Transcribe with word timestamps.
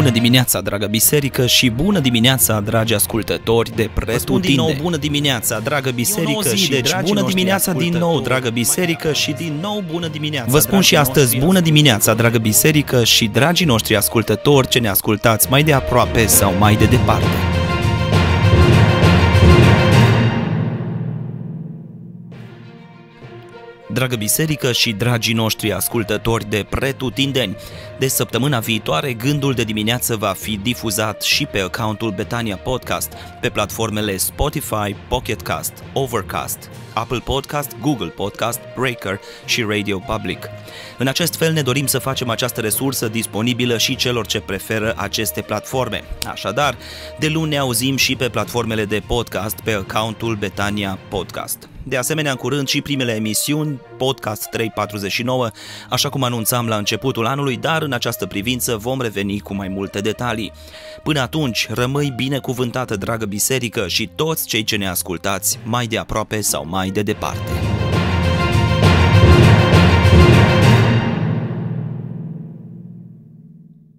Bună 0.00 0.12
dimineața, 0.12 0.60
dragă 0.60 0.86
biserică, 0.86 1.46
și 1.46 1.70
bună 1.70 1.98
dimineața, 1.98 2.60
dragi 2.60 2.94
ascultători 2.94 3.76
de 3.76 3.90
pretutindeni. 3.94 4.40
din 4.40 4.56
nou 4.56 4.74
bună 4.82 4.96
dimineața, 4.96 5.58
dragă 5.58 5.90
biserică, 5.90 6.48
zi, 6.48 6.56
și 6.56 6.70
deci 6.70 6.90
bună 7.04 7.22
dimineața 7.22 7.72
din 7.72 7.96
nou, 7.98 8.20
dragă 8.20 8.50
biserică, 8.50 9.12
și 9.12 9.32
din 9.32 9.58
nou 9.60 9.84
bună 9.90 10.08
dimineața. 10.08 10.50
Vă 10.50 10.58
spun 10.58 10.80
și 10.80 10.96
astăzi 10.96 11.38
bună 11.38 11.60
dimineața, 11.60 12.14
dragă 12.14 12.38
biserică, 12.38 13.04
și 13.04 13.26
dragii 13.26 13.66
noștri 13.66 13.96
ascultători 13.96 14.68
ce 14.68 14.78
ne 14.78 14.88
ascultați 14.88 15.50
mai 15.50 15.62
de 15.62 15.72
aproape 15.72 16.26
sau 16.26 16.54
mai 16.58 16.76
de 16.76 16.84
departe. 16.84 17.26
Dragă 23.92 24.16
biserică 24.16 24.72
și 24.72 24.92
dragii 24.92 25.34
noștri 25.34 25.72
ascultători 25.72 26.50
de 26.50 26.66
pretutindeni, 26.68 27.56
de 28.00 28.08
săptămâna 28.08 28.58
viitoare 28.58 29.12
gândul 29.12 29.54
de 29.54 29.64
dimineață 29.64 30.16
va 30.16 30.32
fi 30.32 30.56
difuzat 30.56 31.22
și 31.22 31.46
pe 31.46 31.58
accountul 31.58 32.10
Betania 32.10 32.56
Podcast, 32.56 33.12
pe 33.40 33.48
platformele 33.48 34.16
Spotify, 34.16 34.96
Pocketcast, 35.08 35.72
Overcast, 35.92 36.70
Apple 36.94 37.18
Podcast, 37.18 37.76
Google 37.80 38.06
Podcast, 38.06 38.60
Breaker 38.76 39.20
și 39.44 39.62
Radio 39.62 39.98
Public. 39.98 40.48
În 40.98 41.06
acest 41.06 41.36
fel 41.36 41.52
ne 41.52 41.62
dorim 41.62 41.86
să 41.86 41.98
facem 41.98 42.30
această 42.30 42.60
resursă 42.60 43.08
disponibilă 43.08 43.78
și 43.78 43.96
celor 43.96 44.26
ce 44.26 44.40
preferă 44.40 44.94
aceste 44.96 45.40
platforme. 45.40 46.04
Așadar, 46.30 46.76
de 47.18 47.28
luni 47.28 47.50
ne 47.50 47.58
auzim 47.58 47.96
și 47.96 48.16
pe 48.16 48.28
platformele 48.28 48.84
de 48.84 49.02
podcast 49.06 49.60
pe 49.60 49.72
accountul 49.72 50.34
Betania 50.34 50.98
Podcast. 51.08 51.68
De 51.82 51.96
asemenea, 51.96 52.30
în 52.30 52.36
curând 52.36 52.68
și 52.68 52.80
primele 52.80 53.14
emisiuni, 53.14 53.80
Podcast 53.98 54.48
349, 54.48 55.50
așa 55.90 56.08
cum 56.08 56.22
anunțam 56.22 56.68
la 56.68 56.76
începutul 56.76 57.26
anului, 57.26 57.56
dar 57.56 57.82
în 57.90 57.96
această 57.96 58.26
privință 58.26 58.76
vom 58.76 59.00
reveni 59.00 59.40
cu 59.40 59.54
mai 59.54 59.68
multe 59.68 60.00
detalii. 60.00 60.52
Până 61.02 61.20
atunci, 61.20 61.68
rămâi 61.70 62.12
binecuvântată, 62.16 62.96
dragă 62.96 63.24
biserică, 63.24 63.88
și 63.88 64.10
toți 64.14 64.46
cei 64.46 64.64
ce 64.64 64.76
ne 64.76 64.88
ascultați, 64.88 65.58
mai 65.64 65.86
de 65.86 65.98
aproape 65.98 66.40
sau 66.40 66.66
mai 66.66 66.90
de 66.90 67.02
departe. 67.02 67.79